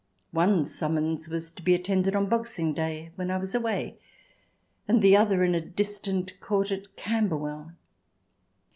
One 0.31 0.65
summons 0.65 1.29
was 1.29 1.51
to 1.51 1.61
be 1.61 1.75
attended 1.75 2.15
on 2.15 2.25
Boxing 2.25 2.73
Day, 2.73 3.11
when 3.17 3.29
I 3.29 3.37
was 3.37 3.53
away, 3.53 3.99
and 4.87 4.99
the 5.03 5.15
other 5.15 5.43
in 5.43 5.53
a 5.53 5.61
distant 5.61 6.39
court 6.39 6.71
at 6.71 6.95
Camber 6.95 7.37
well. 7.37 7.73